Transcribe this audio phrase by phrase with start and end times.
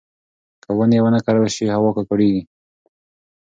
[0.63, 2.43] که ونې ونه کرل شي، هوا ککړېږي.